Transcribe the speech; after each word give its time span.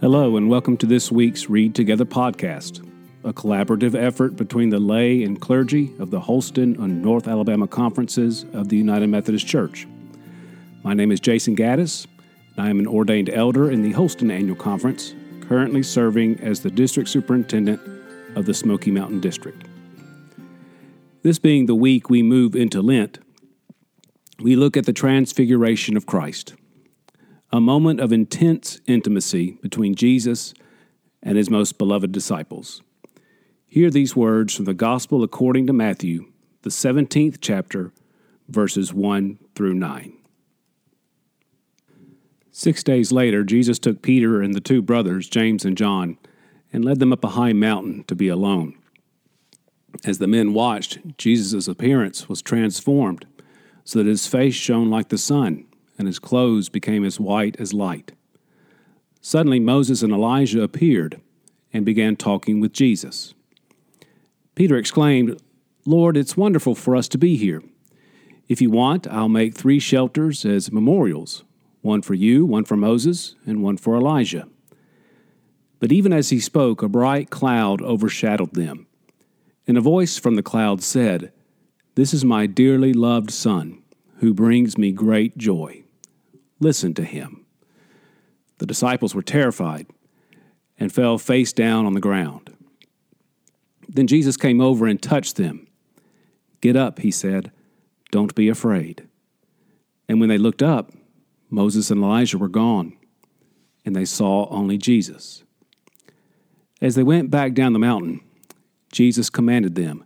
Hello, 0.00 0.36
and 0.36 0.48
welcome 0.48 0.76
to 0.76 0.86
this 0.86 1.10
week's 1.10 1.50
Read 1.50 1.74
Together 1.74 2.04
podcast, 2.04 2.88
a 3.24 3.32
collaborative 3.32 3.96
effort 3.96 4.36
between 4.36 4.70
the 4.70 4.78
lay 4.78 5.24
and 5.24 5.40
clergy 5.40 5.92
of 5.98 6.12
the 6.12 6.20
Holston 6.20 6.80
and 6.80 7.02
North 7.02 7.26
Alabama 7.26 7.66
conferences 7.66 8.46
of 8.52 8.68
the 8.68 8.76
United 8.76 9.08
Methodist 9.08 9.48
Church. 9.48 9.88
My 10.84 10.94
name 10.94 11.10
is 11.10 11.18
Jason 11.18 11.56
Gaddis, 11.56 12.06
and 12.54 12.64
I 12.64 12.70
am 12.70 12.78
an 12.78 12.86
ordained 12.86 13.28
elder 13.28 13.72
in 13.72 13.82
the 13.82 13.90
Holston 13.90 14.30
Annual 14.30 14.54
Conference, 14.54 15.16
currently 15.40 15.82
serving 15.82 16.38
as 16.38 16.60
the 16.60 16.70
district 16.70 17.08
superintendent 17.08 17.80
of 18.36 18.46
the 18.46 18.54
Smoky 18.54 18.92
Mountain 18.92 19.18
District. 19.18 19.64
This 21.22 21.40
being 21.40 21.66
the 21.66 21.74
week 21.74 22.08
we 22.08 22.22
move 22.22 22.54
into 22.54 22.80
Lent, 22.82 23.18
we 24.38 24.54
look 24.54 24.76
at 24.76 24.86
the 24.86 24.92
transfiguration 24.92 25.96
of 25.96 26.06
Christ 26.06 26.54
a 27.50 27.60
moment 27.60 28.00
of 28.00 28.12
intense 28.12 28.80
intimacy 28.86 29.58
between 29.62 29.94
Jesus 29.94 30.52
and 31.22 31.36
his 31.36 31.48
most 31.48 31.78
beloved 31.78 32.12
disciples. 32.12 32.82
Hear 33.66 33.90
these 33.90 34.16
words 34.16 34.54
from 34.54 34.66
the 34.66 34.74
Gospel 34.74 35.22
according 35.22 35.66
to 35.66 35.72
Matthew, 35.72 36.30
the 36.62 36.70
17th 36.70 37.38
chapter, 37.40 37.92
verses 38.48 38.92
1 38.92 39.38
through 39.54 39.74
9. 39.74 40.12
Six 42.50 42.82
days 42.82 43.12
later, 43.12 43.44
Jesus 43.44 43.78
took 43.78 44.02
Peter 44.02 44.42
and 44.42 44.52
the 44.52 44.60
two 44.60 44.82
brothers, 44.82 45.28
James 45.28 45.64
and 45.64 45.76
John, 45.76 46.18
and 46.72 46.84
led 46.84 46.98
them 46.98 47.12
up 47.12 47.24
a 47.24 47.28
high 47.28 47.52
mountain 47.52 48.04
to 48.04 48.14
be 48.14 48.28
alone. 48.28 48.74
As 50.04 50.18
the 50.18 50.26
men 50.26 50.52
watched, 50.52 51.16
Jesus' 51.16 51.68
appearance 51.68 52.28
was 52.28 52.42
transformed 52.42 53.26
so 53.84 54.00
that 54.00 54.06
his 54.06 54.26
face 54.26 54.54
shone 54.54 54.90
like 54.90 55.08
the 55.08 55.18
sun 55.18 55.67
and 55.98 56.06
his 56.06 56.18
clothes 56.18 56.68
became 56.68 57.04
as 57.04 57.20
white 57.20 57.56
as 57.58 57.74
light. 57.74 58.12
Suddenly 59.20 59.60
Moses 59.60 60.02
and 60.02 60.12
Elijah 60.12 60.62
appeared 60.62 61.20
and 61.72 61.84
began 61.84 62.16
talking 62.16 62.60
with 62.60 62.72
Jesus. 62.72 63.34
Peter 64.54 64.76
exclaimed, 64.76 65.40
Lord, 65.84 66.16
it's 66.16 66.36
wonderful 66.36 66.74
for 66.74 66.96
us 66.96 67.08
to 67.08 67.18
be 67.18 67.36
here. 67.36 67.62
If 68.48 68.62
you 68.62 68.70
want, 68.70 69.06
I'll 69.08 69.28
make 69.28 69.54
three 69.54 69.78
shelters 69.78 70.44
as 70.44 70.72
memorials 70.72 71.44
one 71.80 72.02
for 72.02 72.14
you, 72.14 72.44
one 72.44 72.64
for 72.64 72.76
Moses, 72.76 73.36
and 73.46 73.62
one 73.62 73.76
for 73.76 73.94
Elijah. 73.96 74.48
But 75.78 75.92
even 75.92 76.12
as 76.12 76.30
he 76.30 76.40
spoke, 76.40 76.82
a 76.82 76.88
bright 76.88 77.30
cloud 77.30 77.80
overshadowed 77.82 78.54
them. 78.54 78.86
And 79.66 79.78
a 79.78 79.82
voice 79.82 80.18
from 80.18 80.34
the 80.34 80.42
cloud 80.42 80.82
said, 80.82 81.32
This 81.94 82.12
is 82.12 82.24
my 82.24 82.46
dearly 82.46 82.92
loved 82.92 83.30
Son, 83.30 83.82
who 84.16 84.34
brings 84.34 84.76
me 84.76 84.92
great 84.92 85.38
joy. 85.38 85.84
Listen 86.60 86.94
to 86.94 87.04
him. 87.04 87.44
The 88.58 88.66
disciples 88.66 89.14
were 89.14 89.22
terrified 89.22 89.86
and 90.78 90.92
fell 90.92 91.18
face 91.18 91.52
down 91.52 91.86
on 91.86 91.94
the 91.94 92.00
ground. 92.00 92.50
Then 93.88 94.06
Jesus 94.06 94.36
came 94.36 94.60
over 94.60 94.86
and 94.86 95.00
touched 95.00 95.36
them. 95.36 95.66
Get 96.60 96.76
up, 96.76 96.98
he 96.98 97.10
said. 97.10 97.50
Don't 98.10 98.34
be 98.34 98.48
afraid. 98.48 99.08
And 100.08 100.20
when 100.20 100.28
they 100.28 100.38
looked 100.38 100.62
up, 100.62 100.92
Moses 101.50 101.90
and 101.90 102.02
Elijah 102.02 102.38
were 102.38 102.48
gone, 102.48 102.96
and 103.84 103.94
they 103.94 104.04
saw 104.04 104.48
only 104.50 104.76
Jesus. 104.76 105.44
As 106.80 106.94
they 106.94 107.02
went 107.02 107.30
back 107.30 107.54
down 107.54 107.72
the 107.72 107.78
mountain, 107.78 108.20
Jesus 108.92 109.30
commanded 109.30 109.74
them 109.74 110.04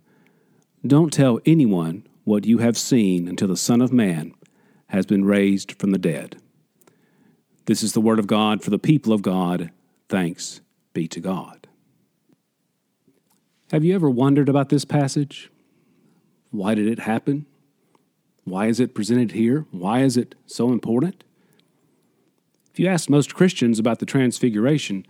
Don't 0.85 1.11
tell 1.11 1.39
anyone 1.45 2.05
what 2.23 2.45
you 2.45 2.59
have 2.59 2.77
seen 2.77 3.27
until 3.27 3.47
the 3.47 3.57
Son 3.57 3.81
of 3.81 3.91
Man 3.91 4.33
has 4.93 5.07
been 5.07 5.25
raised 5.25 5.71
from 5.73 5.89
the 5.89 5.97
dead. 5.97 6.37
This 7.65 7.81
is 7.81 7.93
the 7.93 8.01
word 8.01 8.19
of 8.19 8.27
God 8.27 8.61
for 8.63 8.69
the 8.69 8.77
people 8.77 9.11
of 9.11 9.23
God. 9.23 9.71
Thanks 10.07 10.61
be 10.93 11.07
to 11.07 11.19
God. 11.19 11.67
Have 13.71 13.83
you 13.83 13.95
ever 13.95 14.07
wondered 14.07 14.47
about 14.47 14.69
this 14.69 14.85
passage? 14.85 15.49
Why 16.51 16.75
did 16.75 16.87
it 16.87 16.99
happen? 16.99 17.47
Why 18.43 18.67
is 18.67 18.79
it 18.79 18.93
presented 18.93 19.31
here? 19.31 19.65
Why 19.71 20.01
is 20.01 20.15
it 20.15 20.35
so 20.45 20.71
important? 20.71 21.23
If 22.71 22.79
you 22.79 22.87
ask 22.87 23.09
most 23.09 23.33
Christians 23.33 23.79
about 23.79 23.97
the 23.97 24.05
Transfiguration, 24.05 25.07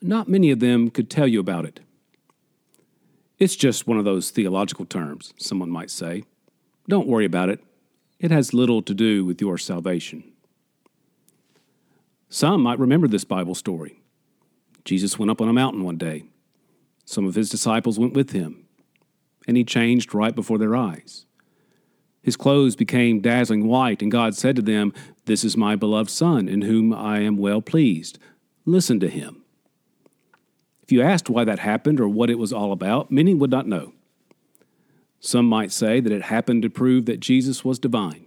not 0.00 0.28
many 0.28 0.52
of 0.52 0.60
them 0.60 0.88
could 0.88 1.10
tell 1.10 1.26
you 1.26 1.40
about 1.40 1.64
it. 1.64 1.80
It's 3.40 3.56
just 3.56 3.88
one 3.88 3.98
of 3.98 4.04
those 4.04 4.30
theological 4.30 4.84
terms, 4.84 5.34
someone 5.36 5.70
might 5.70 5.90
say. 5.90 6.22
Don't 6.88 7.08
worry 7.08 7.24
about 7.24 7.48
it. 7.48 7.60
It 8.20 8.30
has 8.30 8.52
little 8.52 8.82
to 8.82 8.92
do 8.92 9.24
with 9.24 9.40
your 9.40 9.56
salvation. 9.56 10.22
Some 12.28 12.62
might 12.62 12.78
remember 12.78 13.08
this 13.08 13.24
Bible 13.24 13.54
story. 13.54 14.02
Jesus 14.84 15.18
went 15.18 15.30
up 15.30 15.40
on 15.40 15.48
a 15.48 15.54
mountain 15.54 15.82
one 15.82 15.96
day. 15.96 16.24
Some 17.06 17.26
of 17.26 17.34
his 17.34 17.48
disciples 17.48 17.98
went 17.98 18.12
with 18.12 18.32
him, 18.32 18.66
and 19.48 19.56
he 19.56 19.64
changed 19.64 20.14
right 20.14 20.34
before 20.34 20.58
their 20.58 20.76
eyes. 20.76 21.24
His 22.22 22.36
clothes 22.36 22.76
became 22.76 23.20
dazzling 23.20 23.66
white, 23.66 24.02
and 24.02 24.12
God 24.12 24.34
said 24.34 24.54
to 24.56 24.62
them, 24.62 24.92
This 25.24 25.42
is 25.42 25.56
my 25.56 25.74
beloved 25.74 26.10
Son, 26.10 26.46
in 26.46 26.62
whom 26.62 26.92
I 26.92 27.20
am 27.20 27.38
well 27.38 27.62
pleased. 27.62 28.18
Listen 28.66 29.00
to 29.00 29.08
him. 29.08 29.42
If 30.82 30.92
you 30.92 31.00
asked 31.00 31.30
why 31.30 31.44
that 31.44 31.60
happened 31.60 31.98
or 31.98 32.08
what 32.08 32.28
it 32.28 32.38
was 32.38 32.52
all 32.52 32.72
about, 32.72 33.10
many 33.10 33.32
would 33.32 33.50
not 33.50 33.66
know. 33.66 33.94
Some 35.20 35.46
might 35.46 35.70
say 35.70 36.00
that 36.00 36.12
it 36.12 36.22
happened 36.22 36.62
to 36.62 36.70
prove 36.70 37.04
that 37.04 37.20
Jesus 37.20 37.64
was 37.64 37.78
divine. 37.78 38.24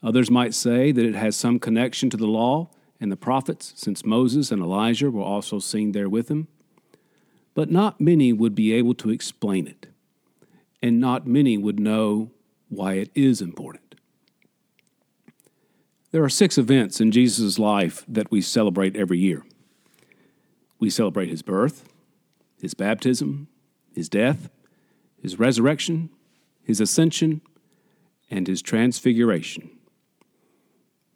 Others 0.00 0.30
might 0.30 0.54
say 0.54 0.92
that 0.92 1.04
it 1.04 1.16
has 1.16 1.34
some 1.36 1.58
connection 1.58 2.08
to 2.10 2.16
the 2.16 2.26
law 2.26 2.70
and 3.00 3.10
the 3.10 3.16
prophets, 3.16 3.72
since 3.76 4.04
Moses 4.04 4.50
and 4.50 4.62
Elijah 4.62 5.10
were 5.10 5.22
also 5.22 5.58
seen 5.58 5.92
there 5.92 6.08
with 6.08 6.28
him. 6.28 6.48
But 7.54 7.70
not 7.70 8.00
many 8.00 8.32
would 8.32 8.54
be 8.54 8.72
able 8.72 8.94
to 8.94 9.10
explain 9.10 9.66
it, 9.66 9.88
and 10.80 11.00
not 11.00 11.26
many 11.26 11.58
would 11.58 11.80
know 11.80 12.30
why 12.68 12.94
it 12.94 13.10
is 13.14 13.40
important. 13.40 13.96
There 16.10 16.24
are 16.24 16.28
six 16.28 16.56
events 16.58 17.00
in 17.00 17.10
Jesus' 17.10 17.58
life 17.58 18.04
that 18.08 18.30
we 18.30 18.40
celebrate 18.40 18.96
every 18.96 19.18
year. 19.18 19.44
We 20.78 20.90
celebrate 20.90 21.28
his 21.28 21.42
birth, 21.42 21.88
his 22.60 22.74
baptism, 22.74 23.48
his 23.94 24.08
death, 24.08 24.48
his 25.20 25.38
resurrection, 25.38 26.10
his 26.62 26.80
ascension, 26.80 27.40
and 28.30 28.46
his 28.46 28.62
transfiguration. 28.62 29.70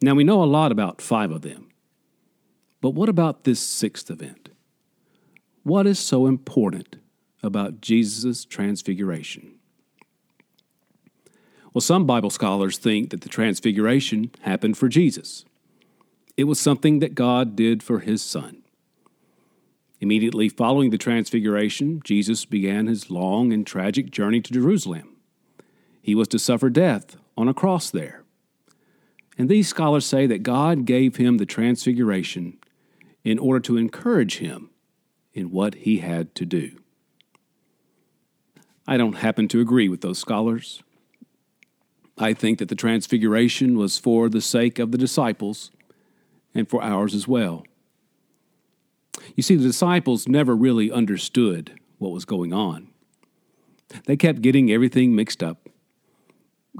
Now 0.01 0.15
we 0.15 0.23
know 0.23 0.43
a 0.43 0.45
lot 0.45 0.71
about 0.71 1.01
five 1.01 1.31
of 1.31 1.41
them. 1.41 1.69
But 2.81 2.91
what 2.91 3.07
about 3.07 3.45
this 3.45 3.61
sixth 3.61 4.11
event? 4.11 4.49
What 5.63 5.87
is 5.87 5.99
so 5.99 6.27
important 6.27 6.97
about 7.41 7.79
Jesus' 7.79 8.43
transfiguration? 8.43 9.53
Well, 11.73 11.81
some 11.81 12.05
Bible 12.05 12.29
scholars 12.29 12.77
think 12.77 13.09
that 13.11 13.21
the 13.21 13.29
transfiguration 13.29 14.31
happened 14.41 14.77
for 14.77 14.89
Jesus. 14.89 15.45
It 16.35 16.43
was 16.43 16.59
something 16.59 16.99
that 16.99 17.15
God 17.15 17.55
did 17.55 17.81
for 17.81 17.99
his 17.99 18.21
son. 18.21 18.62
Immediately 20.03 20.49
following 20.49 20.89
the 20.89 20.97
transfiguration, 20.97 22.01
Jesus 22.03 22.43
began 22.43 22.87
his 22.87 23.09
long 23.09 23.53
and 23.53 23.65
tragic 23.65 24.11
journey 24.11 24.41
to 24.41 24.51
Jerusalem. 24.51 25.15
He 26.01 26.13
was 26.13 26.27
to 26.27 26.39
suffer 26.39 26.69
death 26.69 27.15
on 27.37 27.47
a 27.47 27.53
cross 27.53 27.89
there. 27.89 28.25
And 29.37 29.47
these 29.47 29.69
scholars 29.69 30.05
say 30.05 30.27
that 30.27 30.43
God 30.43 30.83
gave 30.83 31.15
him 31.15 31.37
the 31.37 31.45
transfiguration 31.45 32.57
in 33.23 33.39
order 33.39 33.61
to 33.61 33.77
encourage 33.77 34.39
him 34.39 34.71
in 35.33 35.51
what 35.51 35.73
he 35.73 35.99
had 35.99 36.35
to 36.35 36.45
do. 36.45 36.81
I 38.85 38.97
don't 38.97 39.13
happen 39.13 39.47
to 39.47 39.61
agree 39.61 39.87
with 39.87 40.01
those 40.01 40.19
scholars. 40.19 40.83
I 42.17 42.33
think 42.33 42.59
that 42.59 42.67
the 42.67 42.75
transfiguration 42.75 43.77
was 43.77 43.97
for 43.97 44.27
the 44.27 44.41
sake 44.41 44.79
of 44.79 44.91
the 44.91 44.97
disciples 44.97 45.71
and 46.53 46.69
for 46.69 46.83
ours 46.83 47.15
as 47.15 47.25
well. 47.25 47.63
You 49.35 49.43
see, 49.43 49.55
the 49.55 49.63
disciples 49.63 50.27
never 50.27 50.55
really 50.55 50.91
understood 50.91 51.79
what 51.97 52.11
was 52.11 52.25
going 52.25 52.53
on. 52.53 52.89
They 54.05 54.15
kept 54.15 54.41
getting 54.41 54.71
everything 54.71 55.15
mixed 55.15 55.43
up. 55.43 55.69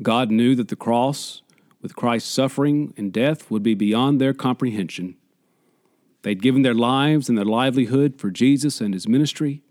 God 0.02 0.32
knew 0.32 0.56
that 0.56 0.70
the 0.70 0.76
cross, 0.76 1.42
with 1.82 1.96
Christ's 1.96 2.32
suffering 2.32 2.94
and 2.98 3.14
death, 3.14 3.52
would 3.52 3.64
be 3.64 3.76
beyond 3.76 4.20
their 4.20 4.34
comprehension. 4.34 5.16
They'd 6.24 6.42
given 6.42 6.62
their 6.62 6.74
lives 6.74 7.30
and 7.30 7.38
their 7.38 7.46
livelihood 7.46 8.18
for 8.18 8.32
Jesus 8.32 8.82
and 8.82 8.94
his 8.94 9.08
ministry, 9.08 9.62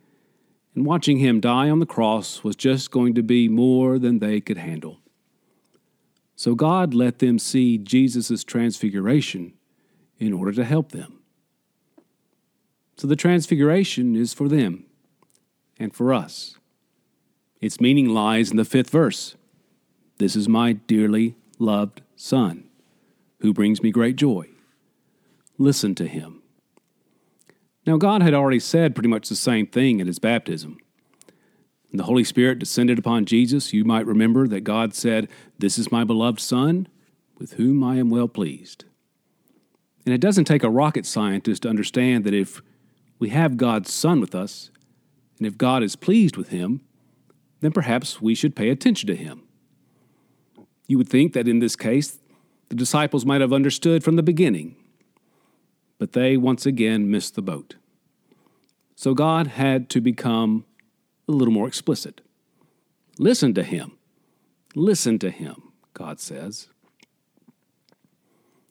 and 0.75 0.87
watching 0.87 1.19
him 1.19 1.41
die 1.41 1.69
on 1.69 1.81
the 1.81 1.87
cross 1.87 2.45
was 2.45 2.57
just 2.57 2.91
going 2.91 3.15
to 3.15 3.23
be 3.23 3.49
more 3.49 3.99
than 3.99 4.19
they 4.19 4.41
could 4.41 4.59
handle. 4.59 5.01
So 6.37 6.55
God 6.55 6.95
let 6.95 7.19
them 7.19 7.39
see 7.39 7.79
Jesus' 7.79 8.45
transfiguration 8.45 9.55
in 10.19 10.33
order 10.33 10.53
to 10.53 10.65
help 10.65 10.93
them. 10.93 11.22
So 12.97 13.07
the 13.07 13.17
transfiguration 13.17 14.15
is 14.15 14.33
for 14.33 14.49
them 14.49 14.85
and 15.79 15.95
for 15.95 16.13
us. 16.13 16.57
Its 17.61 17.81
meaning 17.81 18.09
lies 18.09 18.51
in 18.51 18.57
the 18.57 18.65
fifth 18.65 18.91
verse 18.91 19.37
This 20.19 20.37
is 20.37 20.49
my 20.49 20.73
dearly 20.73 21.37
loved 21.59 22.03
Son, 22.17 22.65
who 23.41 23.53
brings 23.53 23.83
me 23.83 23.91
great 23.91 24.17
joy. 24.17 24.49
Listen 25.59 25.95
to 25.95 26.07
him. 26.07 26.43
Now, 27.87 27.97
God 27.97 28.23
had 28.23 28.35
already 28.35 28.61
said 28.61 28.95
pretty 28.95 29.09
much 29.09 29.29
the 29.29 29.37
same 29.37 29.67
thing 29.67 30.01
at 30.01 30.07
his 30.07 30.19
baptism. 30.19 30.79
When 31.91 31.99
the 31.99 32.05
Holy 32.05 32.25
Spirit 32.25 32.59
descended 32.59 32.99
upon 32.99 33.27
Jesus, 33.27 33.73
you 33.73 33.85
might 33.85 34.07
remember 34.07 34.47
that 34.49 34.61
God 34.61 34.95
said, 34.95 35.29
This 35.59 35.79
is 35.79 35.93
my 35.93 36.05
beloved 36.05 36.41
Son, 36.41 36.89
with 37.39 37.55
whom 37.55 37.83
I 37.83 37.97
am 37.97 38.09
well 38.09 38.29
pleased. 38.29 38.85
And 40.07 40.15
it 40.15 40.21
doesn't 40.21 40.45
take 40.47 40.63
a 40.63 40.71
rocket 40.71 41.07
scientist 41.07 41.63
to 41.63 41.69
understand 41.69 42.25
that 42.25 42.35
if 42.35 42.63
we 43.23 43.29
have 43.29 43.57
God's 43.57 43.95
Son 43.95 44.21
with 44.21 44.35
us, 44.35 44.73
and 45.39 45.47
if 45.47 45.57
God 45.57 45.85
is 45.85 45.95
pleased 45.95 46.37
with 46.37 46.49
him, 46.49 46.81
then 47.61 47.71
perhaps 47.71 48.21
we 48.21 48.35
should 48.35 48.57
pay 48.57 48.69
attention 48.69 49.07
to 49.07 49.15
him. 49.15 49.43
You 50.89 50.99
would 50.99 51.09
think 51.09 51.33
that 51.35 51.47
in 51.47 51.61
this 51.61 51.77
case, 51.77 52.19
the 52.69 52.75
disciples 52.75 53.25
might 53.25 53.41
have 53.41 53.53
understood 53.53 54.03
from 54.03 54.17
the 54.17 54.25
beginning, 54.25 54.75
but 56.01 56.15
they 56.15 56.37
once 56.37 56.67
again 56.67 57.13
missed 57.13 57.37
the 57.37 57.43
boat. 57.43 57.77
So 58.97 59.15
God 59.15 59.47
had 59.47 59.89
to 59.91 60.01
become 60.01 60.65
a 61.29 61.31
little 61.31 61.55
more 61.55 61.69
explicit. 61.69 62.23
Listen 63.21 63.55
to 63.55 63.63
him. 63.63 63.99
Listen 64.75 65.21
to 65.21 65.31
him, 65.31 65.71
God 65.95 66.19
says. 66.19 66.71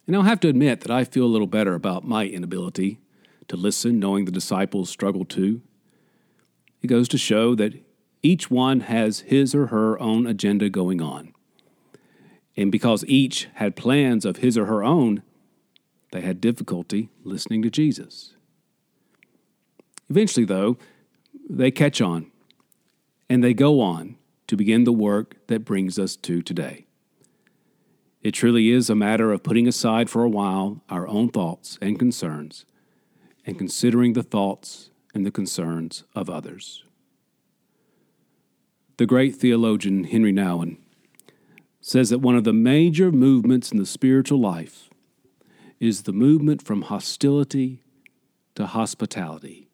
And 0.07 0.13
I'll 0.13 0.23
have 0.23 0.41
to 0.41 0.49
admit 0.49 0.81
that 0.81 0.91
I 0.91 1.05
feel 1.05 1.23
a 1.23 1.31
little 1.31 1.47
better 1.47 1.73
about 1.73 2.03
my 2.03 2.25
inability 2.25 2.99
to 3.47 3.55
listen, 3.55 3.99
knowing 3.99 4.25
the 4.25 4.31
disciples 4.31 4.89
struggled 4.89 5.29
too. 5.29 5.61
It 6.81 6.87
goes 6.87 7.07
to 7.09 7.17
show 7.17 7.55
that 7.55 7.73
each 8.23 8.49
one 8.49 8.81
has 8.81 9.21
his 9.21 9.55
or 9.55 9.67
her 9.67 9.99
own 9.99 10.27
agenda 10.27 10.69
going 10.69 11.01
on. 11.01 11.33
And 12.55 12.71
because 12.71 13.05
each 13.07 13.47
had 13.55 13.75
plans 13.75 14.25
of 14.25 14.37
his 14.37 14.57
or 14.57 14.65
her 14.65 14.83
own, 14.83 15.23
they 16.11 16.21
had 16.21 16.41
difficulty 16.41 17.09
listening 17.23 17.61
to 17.61 17.69
Jesus. 17.69 18.35
Eventually, 20.09 20.45
though, 20.45 20.77
they 21.49 21.71
catch 21.71 22.01
on 22.01 22.31
and 23.29 23.43
they 23.43 23.53
go 23.53 23.79
on 23.79 24.17
to 24.47 24.57
begin 24.57 24.83
the 24.83 24.91
work 24.91 25.37
that 25.47 25.63
brings 25.63 25.97
us 25.97 26.15
to 26.17 26.41
today. 26.41 26.85
It 28.21 28.31
truly 28.31 28.69
is 28.69 28.89
a 28.89 28.95
matter 28.95 29.31
of 29.31 29.41
putting 29.41 29.67
aside 29.67 30.09
for 30.09 30.23
a 30.23 30.29
while 30.29 30.81
our 30.89 31.07
own 31.07 31.29
thoughts 31.29 31.79
and 31.81 31.97
concerns 31.97 32.65
and 33.45 33.57
considering 33.57 34.13
the 34.13 34.23
thoughts 34.23 34.89
and 35.13 35.25
the 35.25 35.31
concerns 35.31 36.03
of 36.15 36.29
others. 36.29 36.83
The 38.97 39.05
great 39.05 39.35
theologian 39.35 40.03
Henri 40.05 40.31
Nouwen 40.31 40.77
says 41.79 42.09
that 42.11 42.19
one 42.19 42.35
of 42.35 42.43
the 42.43 42.53
major 42.53 43.11
movements 43.11 43.71
in 43.71 43.77
the 43.77 43.85
spiritual 43.85 44.39
life 44.39 44.89
is 45.79 46.03
the 46.03 46.13
movement 46.13 46.61
from 46.61 46.83
hostility 46.83 47.81
to 48.53 48.67
hospitality. 48.67 49.67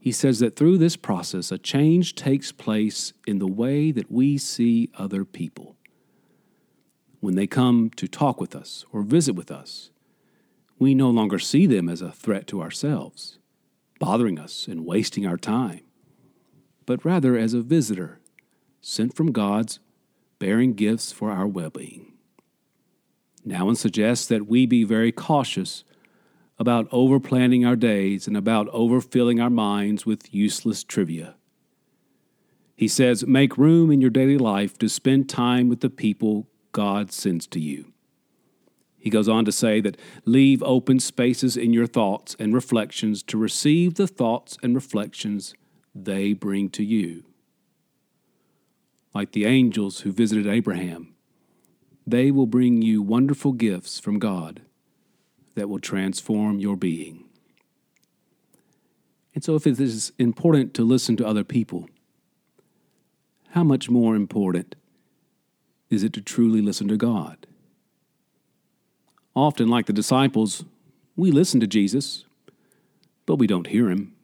He 0.00 0.10
says 0.10 0.40
that 0.40 0.56
through 0.56 0.78
this 0.78 0.96
process, 0.96 1.52
a 1.52 1.58
change 1.58 2.16
takes 2.16 2.50
place 2.50 3.12
in 3.24 3.38
the 3.38 3.46
way 3.46 3.92
that 3.92 4.10
we 4.10 4.36
see 4.36 4.90
other 4.98 5.24
people. 5.24 5.76
When 7.20 7.36
they 7.36 7.46
come 7.46 7.90
to 7.90 8.08
talk 8.08 8.40
with 8.40 8.56
us 8.56 8.84
or 8.92 9.02
visit 9.02 9.36
with 9.36 9.52
us, 9.52 9.91
we 10.78 10.94
no 10.94 11.10
longer 11.10 11.38
see 11.38 11.66
them 11.66 11.88
as 11.88 12.02
a 12.02 12.12
threat 12.12 12.46
to 12.48 12.62
ourselves, 12.62 13.38
bothering 13.98 14.38
us 14.38 14.66
and 14.66 14.84
wasting 14.84 15.26
our 15.26 15.36
time, 15.36 15.80
but 16.86 17.04
rather 17.04 17.36
as 17.36 17.54
a 17.54 17.60
visitor 17.60 18.20
sent 18.80 19.14
from 19.14 19.32
God's 19.32 19.78
bearing 20.38 20.74
gifts 20.74 21.12
for 21.12 21.30
our 21.30 21.46
well 21.46 21.70
being. 21.70 22.12
Nouwen 23.46 23.76
suggests 23.76 24.26
that 24.26 24.46
we 24.46 24.66
be 24.66 24.84
very 24.84 25.12
cautious 25.12 25.84
about 26.58 26.90
overplanning 26.90 27.66
our 27.66 27.76
days 27.76 28.26
and 28.26 28.36
about 28.36 28.68
overfilling 28.68 29.42
our 29.42 29.50
minds 29.50 30.06
with 30.06 30.32
useless 30.32 30.84
trivia. 30.84 31.34
He 32.76 32.88
says, 32.88 33.26
Make 33.26 33.58
room 33.58 33.90
in 33.90 34.00
your 34.00 34.10
daily 34.10 34.38
life 34.38 34.78
to 34.78 34.88
spend 34.88 35.28
time 35.28 35.68
with 35.68 35.80
the 35.80 35.90
people 35.90 36.48
God 36.72 37.12
sends 37.12 37.46
to 37.48 37.60
you. 37.60 37.91
He 39.02 39.10
goes 39.10 39.28
on 39.28 39.44
to 39.44 39.52
say 39.52 39.80
that 39.80 39.98
leave 40.24 40.62
open 40.62 41.00
spaces 41.00 41.56
in 41.56 41.72
your 41.72 41.86
thoughts 41.86 42.36
and 42.38 42.54
reflections 42.54 43.22
to 43.24 43.36
receive 43.36 43.94
the 43.94 44.06
thoughts 44.06 44.56
and 44.62 44.74
reflections 44.74 45.54
they 45.94 46.32
bring 46.32 46.70
to 46.70 46.84
you 46.84 47.24
like 49.14 49.32
the 49.32 49.44
angels 49.44 50.00
who 50.00 50.12
visited 50.12 50.46
Abraham. 50.46 51.14
They 52.06 52.30
will 52.30 52.46
bring 52.46 52.82
you 52.82 53.02
wonderful 53.02 53.52
gifts 53.52 54.00
from 54.00 54.18
God 54.18 54.62
that 55.54 55.68
will 55.68 55.78
transform 55.78 56.58
your 56.58 56.76
being. 56.76 57.24
And 59.34 59.44
so, 59.44 59.54
if 59.54 59.66
it 59.66 59.80
is 59.80 60.12
important 60.18 60.74
to 60.74 60.84
listen 60.84 61.16
to 61.16 61.26
other 61.26 61.44
people, 61.44 61.88
how 63.50 63.64
much 63.64 63.88
more 63.88 64.14
important 64.14 64.74
is 65.90 66.02
it 66.02 66.12
to 66.14 66.20
truly 66.20 66.60
listen 66.60 66.88
to 66.88 66.96
God? 66.96 67.46
Often, 69.34 69.68
like 69.68 69.86
the 69.86 69.92
disciples, 69.92 70.64
we 71.16 71.30
listen 71.30 71.60
to 71.60 71.66
Jesus, 71.66 72.24
but 73.26 73.36
we 73.36 73.46
don't 73.46 73.68
hear 73.68 73.90
him. 73.90 74.14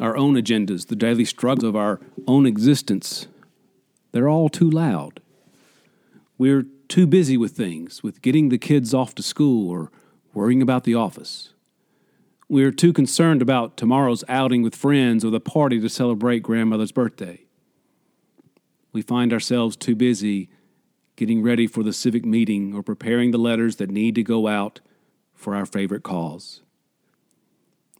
Our 0.00 0.16
own 0.16 0.34
agendas, 0.34 0.86
the 0.86 0.96
daily 0.96 1.24
struggles 1.24 1.64
of 1.64 1.76
our 1.76 2.00
own 2.26 2.46
existence, 2.46 3.26
they're 4.12 4.28
all 4.28 4.48
too 4.48 4.70
loud. 4.70 5.20
We're 6.38 6.66
too 6.88 7.06
busy 7.06 7.36
with 7.36 7.52
things, 7.52 8.02
with 8.02 8.22
getting 8.22 8.48
the 8.48 8.58
kids 8.58 8.94
off 8.94 9.14
to 9.16 9.22
school 9.22 9.70
or 9.70 9.90
worrying 10.32 10.62
about 10.62 10.84
the 10.84 10.94
office. 10.94 11.50
We're 12.48 12.72
too 12.72 12.92
concerned 12.92 13.42
about 13.42 13.76
tomorrow's 13.76 14.24
outing 14.28 14.62
with 14.62 14.74
friends 14.74 15.24
or 15.24 15.30
the 15.30 15.40
party 15.40 15.80
to 15.80 15.88
celebrate 15.88 16.42
grandmother's 16.42 16.92
birthday. 16.92 17.42
We 18.92 19.02
find 19.02 19.32
ourselves 19.32 19.76
too 19.76 19.94
busy 19.94 20.48
getting 21.18 21.42
ready 21.42 21.66
for 21.66 21.82
the 21.82 21.92
civic 21.92 22.24
meeting 22.24 22.72
or 22.72 22.80
preparing 22.80 23.32
the 23.32 23.38
letters 23.38 23.74
that 23.76 23.90
need 23.90 24.14
to 24.14 24.22
go 24.22 24.46
out 24.46 24.78
for 25.34 25.52
our 25.52 25.66
favorite 25.66 26.04
cause. 26.04 26.62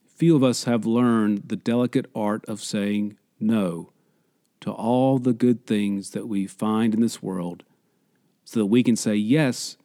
Few 0.06 0.36
of 0.36 0.44
us 0.44 0.64
have 0.64 0.86
learned 0.86 1.48
the 1.48 1.56
delicate 1.56 2.06
art 2.14 2.44
of 2.46 2.62
saying 2.62 3.16
no 3.40 3.90
to 4.60 4.70
all 4.70 5.18
the 5.18 5.32
good 5.32 5.66
things 5.66 6.10
that 6.10 6.28
we 6.28 6.46
find 6.46 6.94
in 6.94 7.00
this 7.00 7.20
world 7.20 7.64
so 8.44 8.60
that 8.60 8.66
we 8.66 8.84
can 8.84 8.94
say 8.94 9.16
yes 9.16 9.76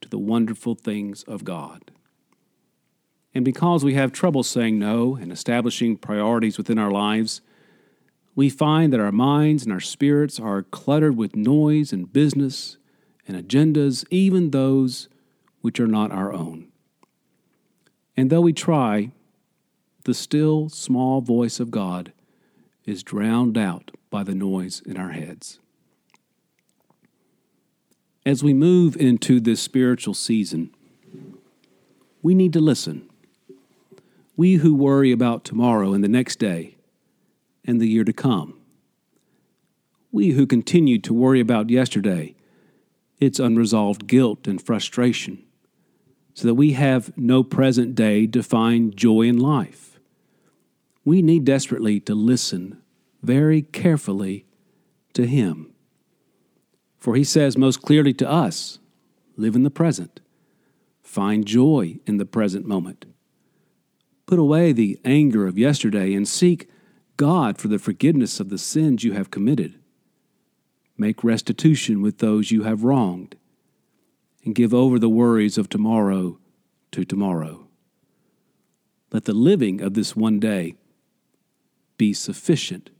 to 0.00 0.08
the 0.08 0.16
wonderful 0.16 0.76
things 0.76 1.24
of 1.24 1.42
God. 1.42 1.90
And 3.34 3.44
because 3.44 3.82
we 3.82 3.94
have 3.94 4.12
trouble 4.12 4.44
saying 4.44 4.78
no 4.78 5.16
and 5.16 5.32
establishing 5.32 5.96
priorities 5.96 6.56
within 6.56 6.78
our 6.78 6.92
lives, 6.92 7.40
we 8.38 8.48
find 8.48 8.92
that 8.92 9.00
our 9.00 9.10
minds 9.10 9.64
and 9.64 9.72
our 9.72 9.80
spirits 9.80 10.38
are 10.38 10.62
cluttered 10.62 11.16
with 11.16 11.34
noise 11.34 11.92
and 11.92 12.12
business 12.12 12.76
and 13.26 13.36
agendas, 13.36 14.04
even 14.12 14.52
those 14.52 15.08
which 15.60 15.80
are 15.80 15.88
not 15.88 16.12
our 16.12 16.32
own. 16.32 16.68
And 18.16 18.30
though 18.30 18.42
we 18.42 18.52
try, 18.52 19.10
the 20.04 20.14
still 20.14 20.68
small 20.68 21.20
voice 21.20 21.58
of 21.58 21.72
God 21.72 22.12
is 22.86 23.02
drowned 23.02 23.58
out 23.58 23.90
by 24.08 24.22
the 24.22 24.36
noise 24.36 24.82
in 24.86 24.96
our 24.96 25.10
heads. 25.10 25.58
As 28.24 28.44
we 28.44 28.54
move 28.54 28.94
into 28.94 29.40
this 29.40 29.60
spiritual 29.60 30.14
season, 30.14 30.72
we 32.22 32.36
need 32.36 32.52
to 32.52 32.60
listen. 32.60 33.10
We 34.36 34.54
who 34.54 34.76
worry 34.76 35.10
about 35.10 35.42
tomorrow 35.42 35.92
and 35.92 36.04
the 36.04 36.08
next 36.08 36.36
day 36.36 36.76
and 37.68 37.80
the 37.80 37.86
year 37.86 38.02
to 38.02 38.12
come. 38.12 38.58
We 40.10 40.30
who 40.30 40.46
continue 40.46 40.98
to 41.00 41.12
worry 41.12 41.38
about 41.38 41.68
yesterday, 41.68 42.34
its 43.20 43.38
unresolved 43.38 44.06
guilt 44.06 44.48
and 44.48 44.60
frustration, 44.60 45.44
so 46.32 46.48
that 46.48 46.54
we 46.54 46.72
have 46.72 47.16
no 47.16 47.42
present 47.42 47.94
day 47.94 48.26
to 48.28 48.42
find 48.42 48.96
joy 48.96 49.22
in 49.22 49.36
life. 49.38 50.00
We 51.04 51.20
need 51.20 51.44
desperately 51.44 52.00
to 52.00 52.14
listen 52.14 52.80
very 53.22 53.62
carefully 53.62 54.46
to 55.12 55.26
Him. 55.26 55.70
For 56.96 57.16
He 57.16 57.24
says 57.24 57.58
most 57.58 57.82
clearly 57.82 58.14
to 58.14 58.30
us 58.30 58.78
live 59.36 59.54
in 59.54 59.62
the 59.62 59.70
present, 59.70 60.20
find 61.02 61.44
joy 61.44 61.98
in 62.06 62.16
the 62.16 62.24
present 62.24 62.66
moment. 62.66 63.04
Put 64.26 64.38
away 64.38 64.72
the 64.72 64.98
anger 65.04 65.46
of 65.46 65.58
yesterday 65.58 66.14
and 66.14 66.26
seek 66.26 66.68
God 67.18 67.58
for 67.58 67.66
the 67.66 67.80
forgiveness 67.80 68.38
of 68.38 68.48
the 68.48 68.58
sins 68.58 69.02
you 69.02 69.12
have 69.12 69.30
committed. 69.30 69.74
Make 70.96 71.24
restitution 71.24 72.00
with 72.00 72.18
those 72.18 72.52
you 72.52 72.62
have 72.62 72.84
wronged, 72.84 73.36
and 74.44 74.54
give 74.54 74.72
over 74.72 74.98
the 74.98 75.08
worries 75.08 75.58
of 75.58 75.68
tomorrow 75.68 76.38
to 76.92 77.04
tomorrow. 77.04 77.66
Let 79.12 79.24
the 79.24 79.34
living 79.34 79.80
of 79.80 79.94
this 79.94 80.14
one 80.14 80.38
day 80.38 80.76
be 81.96 82.12
sufficient 82.12 82.90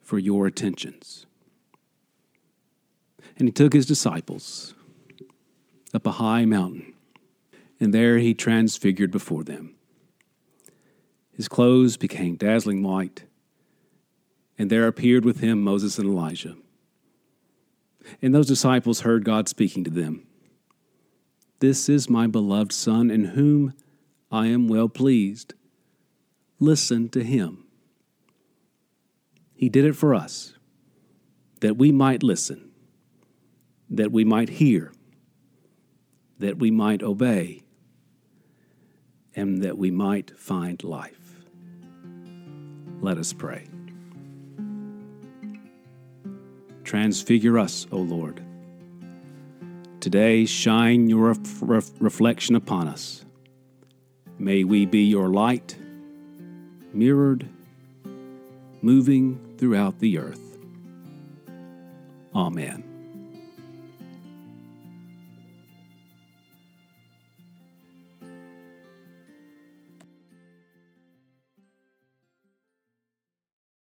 for 0.00 0.18
your 0.18 0.46
attentions. 0.46 1.26
And 3.38 3.46
he 3.48 3.52
took 3.52 3.74
his 3.74 3.86
disciples 3.86 4.74
up 5.92 6.06
a 6.06 6.12
high 6.12 6.46
mountain, 6.46 6.94
and 7.78 7.92
there 7.92 8.16
he 8.16 8.32
transfigured 8.32 9.10
before 9.10 9.44
them. 9.44 9.74
His 11.34 11.48
clothes 11.48 11.98
became 11.98 12.36
dazzling 12.36 12.82
white, 12.82 13.24
and 14.62 14.70
there 14.70 14.86
appeared 14.86 15.24
with 15.24 15.40
him 15.40 15.60
Moses 15.60 15.98
and 15.98 16.08
Elijah. 16.08 16.54
And 18.22 18.32
those 18.32 18.46
disciples 18.46 19.00
heard 19.00 19.24
God 19.24 19.48
speaking 19.48 19.82
to 19.82 19.90
them 19.90 20.24
This 21.58 21.88
is 21.88 22.08
my 22.08 22.28
beloved 22.28 22.70
Son, 22.70 23.10
in 23.10 23.24
whom 23.24 23.74
I 24.30 24.46
am 24.46 24.68
well 24.68 24.88
pleased. 24.88 25.54
Listen 26.60 27.08
to 27.08 27.24
him. 27.24 27.64
He 29.52 29.68
did 29.68 29.84
it 29.84 29.96
for 29.96 30.14
us, 30.14 30.54
that 31.60 31.76
we 31.76 31.90
might 31.90 32.22
listen, 32.22 32.70
that 33.90 34.12
we 34.12 34.24
might 34.24 34.48
hear, 34.48 34.92
that 36.38 36.58
we 36.60 36.70
might 36.70 37.02
obey, 37.02 37.64
and 39.34 39.60
that 39.64 39.76
we 39.76 39.90
might 39.90 40.38
find 40.38 40.84
life. 40.84 41.42
Let 43.00 43.18
us 43.18 43.32
pray. 43.32 43.71
Transfigure 46.84 47.58
us, 47.58 47.86
O 47.92 47.96
Lord. 47.96 48.42
Today, 50.00 50.44
shine 50.46 51.08
your 51.08 51.34
ref- 51.62 51.92
reflection 52.00 52.56
upon 52.56 52.88
us. 52.88 53.24
May 54.38 54.64
we 54.64 54.84
be 54.86 55.04
your 55.04 55.28
light, 55.28 55.76
mirrored, 56.92 57.48
moving 58.82 59.54
throughout 59.58 60.00
the 60.00 60.18
earth. 60.18 60.58
Amen. 62.34 62.91